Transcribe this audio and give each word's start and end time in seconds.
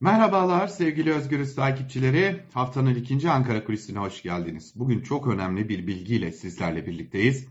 Merhabalar 0.00 0.68
sevgili 0.68 1.12
Özgürüz 1.12 1.54
takipçileri. 1.54 2.42
Haftanın 2.54 2.94
ikinci 2.94 3.30
Ankara 3.30 3.64
Kulisi'ne 3.64 3.98
hoş 3.98 4.22
geldiniz. 4.22 4.72
Bugün 4.76 5.00
çok 5.00 5.26
önemli 5.26 5.68
bir 5.68 5.86
bilgiyle 5.86 6.32
sizlerle 6.32 6.86
birlikteyiz. 6.86 7.48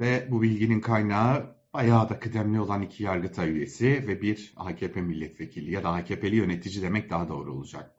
Ve 0.00 0.28
bu 0.30 0.42
bilginin 0.42 0.80
kaynağı 0.80 1.56
bayağı 1.74 2.08
da 2.08 2.20
kıdemli 2.20 2.60
olan 2.60 2.82
iki 2.82 3.02
yargıtay 3.02 3.50
üyesi 3.50 3.86
ve 3.86 4.22
bir 4.22 4.52
AKP 4.56 5.00
milletvekili 5.00 5.72
ya 5.72 5.84
da 5.84 5.88
AKP'li 5.88 6.36
yönetici 6.36 6.82
demek 6.82 7.10
daha 7.10 7.28
doğru 7.28 7.52
olacak. 7.52 7.90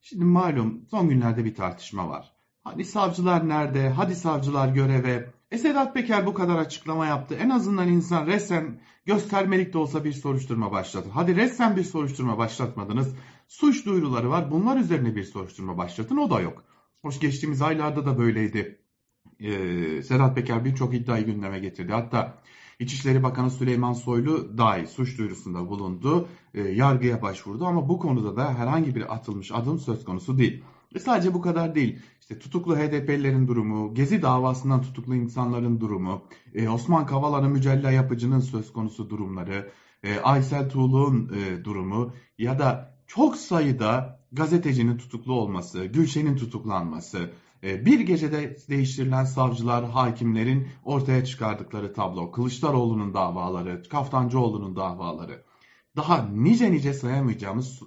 Şimdi 0.00 0.24
malum 0.24 0.86
son 0.90 1.08
günlerde 1.08 1.44
bir 1.44 1.54
tartışma 1.54 2.08
var. 2.08 2.32
Hani 2.64 2.84
savcılar 2.84 3.48
nerede? 3.48 3.88
Hadi 3.88 4.16
savcılar 4.16 4.68
göreve. 4.68 5.30
E 5.50 5.58
Sedat 5.58 5.94
Peker 5.94 6.26
bu 6.26 6.34
kadar 6.34 6.56
açıklama 6.56 7.06
yaptı. 7.06 7.34
En 7.34 7.50
azından 7.50 7.88
insan 7.88 8.26
resmen 8.26 8.80
göstermelik 9.04 9.72
de 9.72 9.78
olsa 9.78 10.04
bir 10.04 10.12
soruşturma 10.12 10.72
başlatın. 10.72 11.10
Hadi 11.10 11.36
resmen 11.36 11.76
bir 11.76 11.84
soruşturma 11.84 12.38
başlatmadınız. 12.38 13.14
Suç 13.48 13.86
duyuruları 13.86 14.30
var. 14.30 14.50
Bunlar 14.50 14.76
üzerine 14.76 15.16
bir 15.16 15.24
soruşturma 15.24 15.78
başlatın. 15.78 16.16
O 16.16 16.30
da 16.30 16.40
yok. 16.40 16.64
Hoş 17.02 17.20
geçtiğimiz 17.20 17.62
aylarda 17.62 18.06
da 18.06 18.18
böyleydi. 18.18 18.78
Ee, 19.40 20.02
Sedat 20.02 20.34
Peker 20.34 20.64
birçok 20.64 20.94
iddiayı 20.94 21.26
gündeme 21.26 21.58
getirdi. 21.58 21.92
Hatta 21.92 22.42
İçişleri 22.78 23.22
Bakanı 23.22 23.50
Süleyman 23.50 23.92
Soylu 23.92 24.58
dahi 24.58 24.86
suç 24.86 25.18
duyurusunda 25.18 25.68
bulundu. 25.68 26.28
E, 26.54 26.60
yargıya 26.60 27.22
başvurdu 27.22 27.66
ama 27.66 27.88
bu 27.88 27.98
konuda 27.98 28.36
da 28.36 28.54
herhangi 28.54 28.94
bir 28.94 29.14
atılmış 29.14 29.52
adım 29.52 29.78
söz 29.78 30.04
konusu 30.04 30.38
değil. 30.38 30.64
Ve 30.94 30.98
sadece 30.98 31.34
bu 31.34 31.40
kadar 31.40 31.74
değil. 31.74 31.98
İşte 32.20 32.38
tutuklu 32.38 32.76
HDP'lilerin 32.76 33.48
durumu, 33.48 33.94
Gezi 33.94 34.22
davasından 34.22 34.82
tutuklu 34.82 35.14
insanların 35.14 35.80
durumu, 35.80 36.22
e, 36.54 36.68
Osman 36.68 37.06
Kavala'nın 37.06 37.50
mücella 37.50 37.90
yapıcının 37.90 38.40
söz 38.40 38.72
konusu 38.72 39.10
durumları, 39.10 39.70
e, 40.02 40.20
Aysel 40.20 40.68
Tuğlu'nun 40.68 41.32
e, 41.34 41.64
durumu 41.64 42.12
ya 42.38 42.58
da 42.58 42.96
çok 43.06 43.36
sayıda 43.36 44.20
gazetecinin 44.32 44.96
tutuklu 44.96 45.32
olması, 45.32 45.84
Gülşen'in 45.84 46.36
tutuklanması, 46.36 47.30
bir 47.62 48.00
gecede 48.00 48.56
değiştirilen 48.68 49.24
savcılar, 49.24 49.84
hakimlerin 49.84 50.68
ortaya 50.84 51.24
çıkardıkları 51.24 51.92
tablo, 51.92 52.30
Kılıçdaroğlu'nun 52.32 53.14
davaları, 53.14 53.82
Kaftancıoğlu'nun 53.82 54.76
davaları, 54.76 55.42
daha 55.96 56.28
nice 56.34 56.72
nice 56.72 56.92
sayamayacağımız 56.92 57.82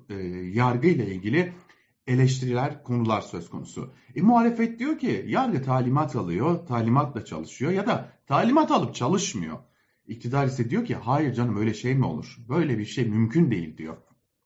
yargı 0.54 0.88
ile 0.88 1.16
ilgili 1.16 1.54
eleştiriler, 2.10 2.84
konular 2.84 3.22
söz 3.22 3.50
konusu. 3.50 3.94
E, 4.16 4.22
muhalefet 4.22 4.80
diyor 4.80 5.00
ki 5.00 5.26
yargı 5.28 5.64
talimat 5.64 6.16
alıyor, 6.16 6.66
talimatla 6.68 7.26
çalışıyor 7.26 7.72
ya 7.72 7.88
da 7.88 8.12
talimat 8.28 8.72
alıp 8.72 8.96
çalışmıyor. 8.96 9.58
İktidar 10.08 10.48
ise 10.48 10.70
diyor 10.70 10.86
ki 10.86 10.96
hayır 10.96 11.34
canım 11.34 11.58
öyle 11.58 11.74
şey 11.74 11.96
mi 11.96 12.06
olur? 12.06 12.38
Böyle 12.50 12.78
bir 12.78 12.86
şey 12.86 13.06
mümkün 13.06 13.52
değil 13.52 13.78
diyor. 13.78 13.98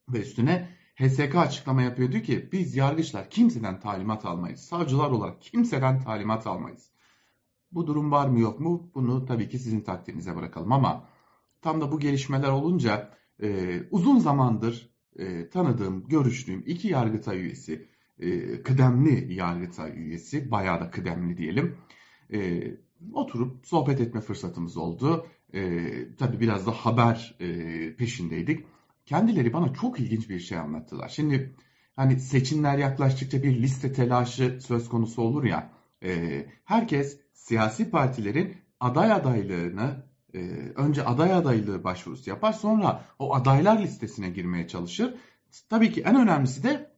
Ve 0.09 0.19
üstüne 0.19 0.69
HSK 0.95 1.35
açıklama 1.35 1.81
yapıyor 1.81 2.11
diyor 2.11 2.23
ki 2.23 2.49
biz 2.51 2.75
yargıçlar 2.75 3.29
kimseden 3.29 3.79
talimat 3.79 4.25
almayız. 4.25 4.59
Savcılar 4.59 5.11
olarak 5.11 5.41
kimseden 5.41 6.03
talimat 6.03 6.47
almayız. 6.47 6.89
Bu 7.71 7.87
durum 7.87 8.11
var 8.11 8.27
mı 8.27 8.39
yok 8.39 8.59
mu? 8.59 8.91
Bunu 8.95 9.25
tabii 9.25 9.49
ki 9.49 9.59
sizin 9.59 9.81
takdirinize 9.81 10.35
bırakalım 10.35 10.71
ama 10.71 11.09
tam 11.61 11.81
da 11.81 11.91
bu 11.91 11.99
gelişmeler 11.99 12.49
olunca 12.49 13.11
e, 13.41 13.79
uzun 13.91 14.19
zamandır 14.19 14.92
e, 15.19 15.49
tanıdığım, 15.49 16.07
görüştüğüm 16.07 16.63
iki 16.65 16.87
yargıtay 16.87 17.41
üyesi, 17.41 17.87
e, 18.19 18.61
kıdemli 18.63 19.33
yargıtay 19.33 19.91
üyesi, 19.99 20.51
bayağı 20.51 20.81
da 20.81 20.91
kıdemli 20.91 21.37
diyelim, 21.37 21.77
e, 22.33 22.63
oturup 23.13 23.67
sohbet 23.67 24.01
etme 24.01 24.21
fırsatımız 24.21 24.77
oldu. 24.77 25.27
E, 25.53 25.91
tabii 26.15 26.39
biraz 26.39 26.67
da 26.67 26.71
haber 26.71 27.35
e, 27.39 27.95
peşindeydik. 27.95 28.65
Kendileri 29.05 29.53
bana 29.53 29.73
çok 29.73 29.99
ilginç 29.99 30.29
bir 30.29 30.39
şey 30.39 30.57
anlattılar. 30.57 31.09
Şimdi 31.09 31.55
hani 31.95 32.19
seçimler 32.19 32.77
yaklaştıkça 32.77 33.43
bir 33.43 33.61
liste 33.61 33.93
telaşı 33.93 34.59
söz 34.61 34.89
konusu 34.89 35.21
olur 35.21 35.43
ya, 35.43 35.71
e, 36.03 36.45
herkes 36.65 37.19
siyasi 37.33 37.89
partilerin 37.89 38.55
aday 38.79 39.11
adaylığını 39.11 40.05
e, 40.33 40.39
önce 40.75 41.05
aday 41.05 41.33
adaylığı 41.33 41.83
başvurusu 41.83 42.29
yapar 42.29 42.53
sonra 42.53 43.05
o 43.19 43.35
adaylar 43.35 43.79
listesine 43.79 44.29
girmeye 44.29 44.67
çalışır. 44.67 45.15
Tabii 45.69 45.91
ki 45.91 46.01
en 46.01 46.15
önemlisi 46.15 46.63
de 46.63 46.93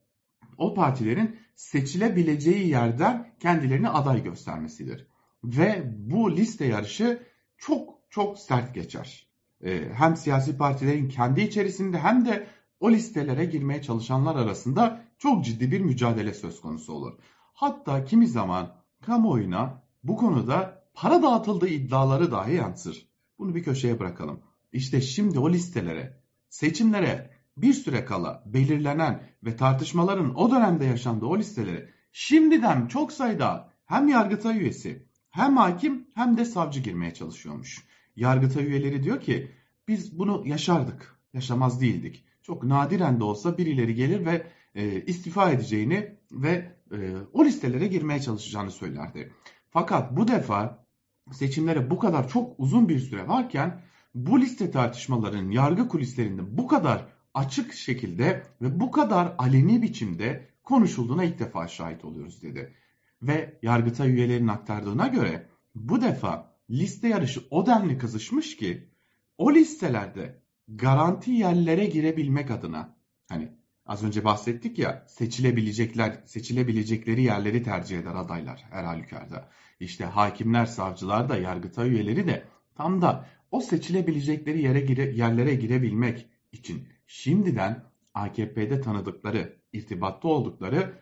o 0.58 0.74
partilerin 0.74 1.38
seçilebileceği 1.54 2.68
yerden 2.68 3.34
kendilerini 3.40 3.88
aday 3.88 4.22
göstermesidir. 4.22 5.06
Ve 5.44 5.92
bu 5.96 6.36
liste 6.36 6.64
yarışı 6.64 7.22
çok 7.58 7.98
çok 8.10 8.38
sert 8.38 8.74
geçer. 8.74 9.26
E, 9.64 9.88
hem 9.92 10.16
siyasi 10.16 10.56
partilerin 10.56 11.08
kendi 11.08 11.40
içerisinde 11.40 11.98
hem 11.98 12.24
de 12.24 12.46
o 12.80 12.90
listelere 12.90 13.44
girmeye 13.44 13.82
çalışanlar 13.82 14.36
arasında 14.36 15.04
çok 15.18 15.44
ciddi 15.44 15.70
bir 15.70 15.80
mücadele 15.80 16.34
söz 16.34 16.60
konusu 16.60 16.92
olur. 16.92 17.18
Hatta 17.52 18.04
kimi 18.04 18.26
zaman 18.26 18.74
kamuoyuna 19.02 19.82
bu 20.04 20.16
konuda 20.16 20.82
para 20.94 21.22
dağıtıldığı 21.22 21.68
iddiaları 21.68 22.30
dahi 22.30 22.54
yansır. 22.54 23.08
Bunu 23.38 23.54
bir 23.54 23.62
köşeye 23.62 23.98
bırakalım. 23.98 24.40
İşte 24.72 25.00
şimdi 25.00 25.38
o 25.38 25.50
listelere, 25.50 26.20
seçimlere 26.48 27.30
bir 27.56 27.72
süre 27.72 28.04
kala 28.04 28.42
belirlenen 28.46 29.22
ve 29.44 29.56
tartışmaların 29.56 30.38
o 30.38 30.50
dönemde 30.50 30.84
yaşandığı 30.84 31.26
o 31.26 31.38
listelere 31.38 31.90
şimdiden 32.12 32.86
çok 32.86 33.12
sayıda 33.12 33.72
hem 33.86 34.08
yargıtay 34.08 34.58
üyesi 34.58 35.06
hem 35.30 35.56
hakim 35.56 36.06
hem 36.14 36.36
de 36.36 36.44
savcı 36.44 36.80
girmeye 36.80 37.14
çalışıyormuş. 37.14 37.86
Yargıtay 38.16 38.66
üyeleri 38.66 39.02
diyor 39.02 39.20
ki 39.20 39.50
biz 39.88 40.18
bunu 40.18 40.42
yaşardık, 40.46 41.16
yaşamaz 41.34 41.80
değildik. 41.80 42.24
Çok 42.42 42.62
nadiren 42.62 43.20
de 43.20 43.24
olsa 43.24 43.58
birileri 43.58 43.94
gelir 43.94 44.26
ve 44.26 44.46
e, 44.74 45.02
istifa 45.02 45.50
edeceğini 45.50 46.16
ve 46.32 46.76
e, 46.92 47.14
o 47.32 47.44
listelere 47.44 47.86
girmeye 47.86 48.20
çalışacağını 48.20 48.70
söylerdi. 48.70 49.32
Fakat 49.70 50.16
bu 50.16 50.28
defa 50.28 50.85
seçimlere 51.32 51.90
bu 51.90 51.98
kadar 51.98 52.28
çok 52.28 52.54
uzun 52.58 52.88
bir 52.88 52.98
süre 52.98 53.28
varken 53.28 53.82
bu 54.14 54.40
liste 54.40 54.70
tartışmalarının 54.70 55.50
yargı 55.50 55.88
kulislerinde 55.88 56.58
bu 56.58 56.66
kadar 56.66 57.06
açık 57.34 57.72
şekilde 57.74 58.42
ve 58.62 58.80
bu 58.80 58.90
kadar 58.90 59.34
aleni 59.38 59.82
biçimde 59.82 60.48
konuşulduğuna 60.62 61.24
ilk 61.24 61.38
defa 61.38 61.68
şahit 61.68 62.04
oluyoruz 62.04 62.42
dedi. 62.42 62.74
Ve 63.22 63.58
yargıta 63.62 64.06
üyelerinin 64.06 64.48
aktardığına 64.48 65.06
göre 65.06 65.48
bu 65.74 66.00
defa 66.00 66.56
liste 66.70 67.08
yarışı 67.08 67.40
o 67.50 67.66
denli 67.66 67.98
kızışmış 67.98 68.56
ki 68.56 68.90
o 69.38 69.54
listelerde 69.54 70.42
garanti 70.68 71.30
yerlere 71.30 71.86
girebilmek 71.86 72.50
adına 72.50 72.96
hani 73.28 73.52
az 73.86 74.04
önce 74.04 74.24
bahsettik 74.24 74.78
ya 74.78 75.04
seçilebilecekler 75.08 76.20
seçilebilecekleri 76.24 77.22
yerleri 77.22 77.62
tercih 77.62 77.98
eder 77.98 78.14
adaylar 78.14 78.64
her 78.70 78.84
halükarda. 78.84 79.48
İşte 79.80 80.04
hakimler, 80.04 80.66
savcılar 80.66 81.28
da, 81.28 81.36
yargıta 81.36 81.86
üyeleri 81.86 82.26
de 82.26 82.44
tam 82.74 83.02
da 83.02 83.26
o 83.50 83.60
seçilebilecekleri 83.60 84.62
yere 84.62 84.80
gire, 84.80 85.10
yerlere 85.10 85.54
girebilmek 85.54 86.26
için 86.52 86.88
şimdiden 87.06 87.84
AKP'de 88.14 88.80
tanıdıkları, 88.80 89.56
irtibatta 89.72 90.28
oldukları 90.28 90.92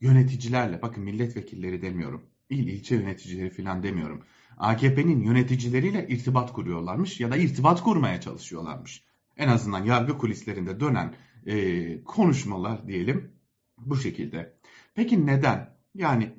yöneticilerle, 0.00 0.82
bakın 0.82 1.04
milletvekilleri 1.04 1.82
demiyorum, 1.82 2.22
il 2.50 2.68
ilçe 2.68 2.94
yöneticileri 2.94 3.50
falan 3.50 3.82
demiyorum. 3.82 4.22
AKP'nin 4.56 5.20
yöneticileriyle 5.20 6.06
irtibat 6.08 6.52
kuruyorlarmış 6.52 7.20
ya 7.20 7.30
da 7.30 7.36
irtibat 7.36 7.82
kurmaya 7.82 8.20
çalışıyorlarmış. 8.20 9.04
En 9.36 9.48
azından 9.48 9.84
yargı 9.84 10.18
kulislerinde 10.18 10.80
dönen 10.80 11.14
e, 11.46 12.04
konuşmalar 12.04 12.86
diyelim 12.86 13.32
bu 13.78 13.96
şekilde. 13.96 14.56
Peki 14.94 15.26
neden? 15.26 15.76
Yani 15.94 16.32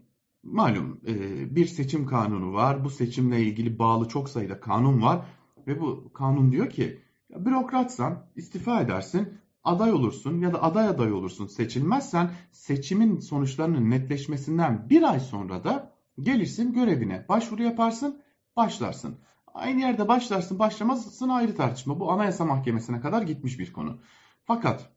malum 0.44 1.02
e, 1.08 1.56
bir 1.56 1.66
seçim 1.66 2.06
kanunu 2.06 2.54
var. 2.54 2.84
Bu 2.84 2.90
seçimle 2.90 3.42
ilgili 3.42 3.80
bağlı 3.80 4.08
çok 4.08 4.30
sayıda 4.30 4.60
kanun 4.60 5.02
var. 5.02 5.26
Ve 5.68 5.82
bu 5.82 6.14
kanun 6.14 6.52
diyor 6.52 6.70
ki 6.70 7.02
ya 7.30 7.46
bürokratsan 7.46 8.26
istifa 8.36 8.82
edersin, 8.82 9.38
aday 9.64 9.94
olursun 9.94 10.40
ya 10.40 10.54
da 10.54 10.64
aday 10.64 10.88
aday 10.88 11.14
olursun. 11.14 11.48
Seçilmezsen 11.48 12.32
seçimin 12.52 13.20
sonuçlarının 13.20 13.90
netleşmesinden 13.90 14.90
bir 14.90 15.12
ay 15.12 15.20
sonra 15.20 15.64
da 15.64 15.92
gelirsin 16.20 16.74
görevine, 16.74 17.26
başvuru 17.30 17.64
yaparsın, 17.64 18.22
başlarsın. 18.56 19.18
Aynı 19.54 19.82
yerde 19.82 20.08
başlarsın, 20.08 20.60
başlamazsın 20.60 21.30
ayrı 21.30 21.56
tartışma. 21.56 22.00
Bu 22.00 22.12
Anayasa 22.12 22.46
Mahkemesi'ne 22.46 23.02
kadar 23.02 23.22
gitmiş 23.22 23.60
bir 23.60 23.74
konu. 23.74 24.00
Fakat 24.46 24.95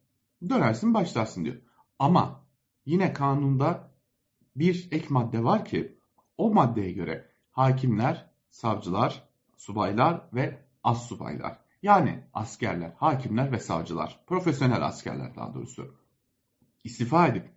dönersin 0.49 0.94
başlarsın 0.94 1.44
diyor. 1.44 1.56
Ama 1.99 2.44
yine 2.87 3.12
kanunda 3.12 3.90
bir 4.56 4.88
ek 4.90 5.06
madde 5.11 5.44
var 5.44 5.64
ki 5.64 5.99
o 6.38 6.55
maddeye 6.55 6.93
göre 6.93 7.31
hakimler, 7.50 8.31
savcılar, 8.50 9.29
subaylar 9.56 10.29
ve 10.35 10.58
as 10.85 11.08
subaylar 11.08 11.58
yani 11.82 12.25
askerler, 12.35 12.93
hakimler 12.96 13.52
ve 13.52 13.58
savcılar, 13.58 14.20
profesyonel 14.26 14.87
askerler 14.87 15.37
daha 15.37 15.55
doğrusu 15.55 15.94
istifa 16.84 17.26
edip 17.26 17.50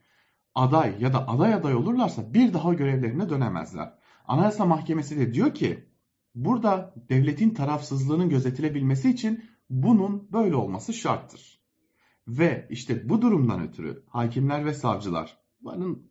aday 0.55 1.01
ya 1.01 1.13
da 1.13 1.27
aday 1.27 1.53
aday 1.53 1.75
olurlarsa 1.75 2.33
bir 2.33 2.53
daha 2.53 2.73
görevlerine 2.73 3.29
dönemezler. 3.29 3.93
Anayasa 4.27 4.65
Mahkemesi 4.65 5.19
de 5.19 5.33
diyor 5.33 5.53
ki 5.53 5.89
burada 6.35 6.93
devletin 7.09 7.49
tarafsızlığının 7.49 8.29
gözetilebilmesi 8.29 9.09
için 9.09 9.45
bunun 9.69 10.33
böyle 10.33 10.55
olması 10.55 10.93
şarttır. 10.93 11.60
Ve 12.37 12.67
işte 12.69 13.09
bu 13.09 13.21
durumdan 13.21 13.61
ötürü 13.61 14.03
hakimler 14.07 14.65
ve 14.65 14.73
savcılar 14.73 15.37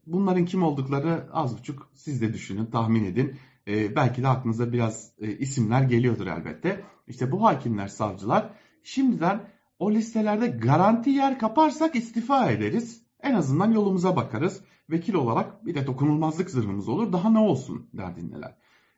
bunların, 0.06 0.44
kim 0.44 0.62
oldukları 0.62 1.28
az 1.32 1.58
buçuk 1.58 1.90
siz 1.94 2.22
de 2.22 2.32
düşünün, 2.32 2.67
tahmin 2.67 3.05
edin. 3.05 3.34
Ee, 3.69 3.96
belki 3.96 4.22
de 4.22 4.28
aklınıza 4.28 4.72
biraz 4.72 5.12
e, 5.19 5.38
isimler 5.38 5.82
geliyordur 5.82 6.26
elbette. 6.26 6.84
İşte 7.06 7.32
bu 7.32 7.44
hakimler, 7.44 7.88
savcılar 7.88 8.50
şimdiden 8.82 9.49
o 9.78 9.93
listelerde 9.93 10.46
garanti 10.46 11.11
yer 11.11 11.38
kaparsak 11.38 11.96
istifa 11.96 12.50
ederiz. 12.50 13.02
En 13.23 13.34
azından 13.34 13.73
yolumuza 13.73 14.16
bakarız. 14.16 14.61
Vekil 14.90 15.14
olarak 15.14 15.66
bir 15.66 15.75
de 15.75 15.87
dokunulmazlık 15.87 16.50
zırhımız 16.50 16.88
olur. 16.88 17.12
Daha 17.12 17.31
ne 17.31 17.38
olsun 17.38 17.88
derdindeler. 17.93 18.56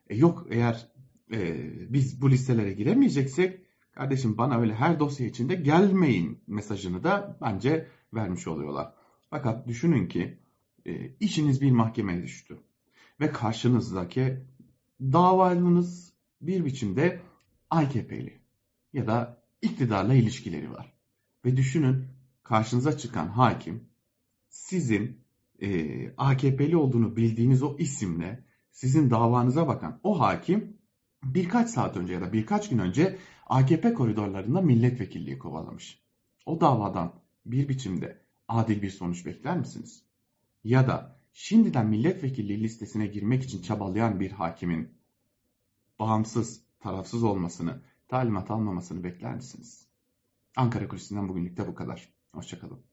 E 0.08 0.16
yok 0.16 0.46
eğer 0.50 0.88
e, 1.32 1.68
biz 1.92 2.22
bu 2.22 2.30
listelere 2.30 2.72
giremeyeceksek 2.72 3.61
kardeşim 3.92 4.38
bana 4.38 4.58
öyle 4.58 4.74
her 4.74 5.00
dosya 5.00 5.26
içinde 5.26 5.54
gelmeyin 5.54 6.40
mesajını 6.46 7.04
da 7.04 7.38
bence 7.40 7.88
vermiş 8.14 8.46
oluyorlar. 8.46 8.94
Fakat 9.30 9.66
düşünün 9.66 10.08
ki 10.08 10.38
e, 10.86 11.10
işiniz 11.20 11.60
bir 11.60 11.70
mahkemeye 11.70 12.22
düştü 12.22 12.58
ve 13.20 13.32
karşınızdaki 13.32 14.44
davalınız 15.00 16.12
bir 16.40 16.64
biçimde 16.64 17.20
AKP'li 17.70 18.40
ya 18.92 19.06
da 19.06 19.42
iktidarla 19.62 20.14
ilişkileri 20.14 20.72
var. 20.72 20.92
Ve 21.44 21.56
düşünün 21.56 22.06
karşınıza 22.42 22.98
çıkan 22.98 23.28
hakim 23.28 23.84
sizin 24.48 25.20
e, 25.62 26.10
AKP'li 26.16 26.76
olduğunu 26.76 27.16
bildiğiniz 27.16 27.62
o 27.62 27.76
isimle 27.78 28.44
sizin 28.70 29.10
davanıza 29.10 29.68
bakan 29.68 30.00
o 30.02 30.20
hakim 30.20 30.76
birkaç 31.34 31.70
saat 31.70 31.96
önce 31.96 32.12
ya 32.12 32.20
da 32.20 32.32
birkaç 32.32 32.68
gün 32.68 32.78
önce 32.78 33.18
AKP 33.46 33.94
koridorlarında 33.94 34.60
milletvekilliği 34.60 35.38
kovalamış. 35.38 36.02
O 36.46 36.60
davadan 36.60 37.12
bir 37.46 37.68
biçimde 37.68 38.22
adil 38.48 38.82
bir 38.82 38.90
sonuç 38.90 39.26
bekler 39.26 39.58
misiniz? 39.58 40.02
Ya 40.64 40.86
da 40.86 41.20
şimdiden 41.32 41.86
milletvekilliği 41.86 42.62
listesine 42.62 43.06
girmek 43.06 43.42
için 43.42 43.62
çabalayan 43.62 44.20
bir 44.20 44.30
hakimin 44.30 44.88
bağımsız, 45.98 46.62
tarafsız 46.80 47.22
olmasını, 47.22 47.80
talimat 48.08 48.50
almamasını 48.50 49.04
bekler 49.04 49.34
misiniz? 49.34 49.86
Ankara 50.56 50.88
Kulisi'nden 50.88 51.28
bugünlük 51.28 51.56
de 51.56 51.66
bu 51.66 51.74
kadar. 51.74 52.08
Hoşçakalın. 52.32 52.91